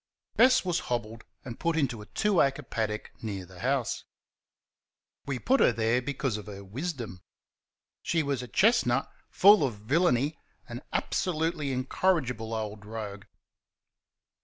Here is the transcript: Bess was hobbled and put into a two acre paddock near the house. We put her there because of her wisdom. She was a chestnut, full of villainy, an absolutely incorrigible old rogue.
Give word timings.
Bess 0.35 0.65
was 0.65 0.79
hobbled 0.89 1.25
and 1.45 1.59
put 1.59 1.77
into 1.77 2.01
a 2.01 2.07
two 2.07 2.41
acre 2.41 2.63
paddock 2.63 3.11
near 3.21 3.45
the 3.45 3.59
house. 3.59 4.03
We 5.27 5.37
put 5.37 5.59
her 5.59 5.71
there 5.71 6.01
because 6.01 6.37
of 6.37 6.47
her 6.47 6.63
wisdom. 6.63 7.21
She 8.01 8.23
was 8.23 8.41
a 8.41 8.47
chestnut, 8.47 9.11
full 9.29 9.63
of 9.63 9.75
villainy, 9.75 10.39
an 10.67 10.81
absolutely 10.91 11.71
incorrigible 11.71 12.51
old 12.55 12.83
rogue. 12.83 13.25